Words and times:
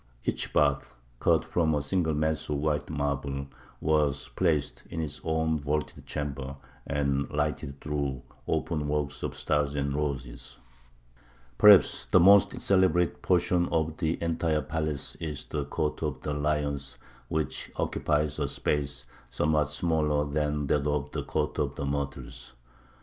Each 0.25 0.51
bath, 0.51 0.95
cut 1.19 1.45
from 1.45 1.75
a 1.75 1.81
single 1.83 2.15
mass 2.15 2.49
of 2.49 2.55
white 2.57 2.89
marble, 2.89 3.45
was 3.79 4.29
placed 4.29 4.81
in 4.89 4.99
its 4.99 5.21
own 5.23 5.59
vaulted 5.59 6.07
chamber, 6.07 6.55
and 6.87 7.29
lighted 7.29 7.79
through 7.79 8.23
openwork 8.47 9.11
of 9.21 9.35
stars 9.35 9.75
and 9.75 9.93
roses. 9.93 10.57
[Illustration: 11.59 11.59
PLAN 11.59 11.71
OF 11.73 11.81
THE 11.83 11.87
CITY 11.87 12.03
OF 12.03 12.07
GRANADA] 12.07 12.07
Perhaps 12.07 12.07
the 12.51 12.55
most 12.59 12.67
celebrated 12.67 13.21
portion 13.21 13.69
of 13.69 13.97
the 13.97 14.23
entire 14.23 14.61
palace 14.63 15.15
is 15.17 15.45
the 15.45 15.65
Court 15.65 16.01
of 16.01 16.19
the 16.21 16.33
Lions, 16.33 16.97
which 17.27 17.69
occupies 17.75 18.39
a 18.39 18.47
space 18.47 19.05
somewhat 19.29 19.69
smaller 19.69 20.25
than 20.27 20.65
that 20.65 20.87
of 20.87 21.11
the 21.11 21.21
Court 21.21 21.59
of 21.59 21.75
the 21.75 21.85
Myrtles. 21.85 22.53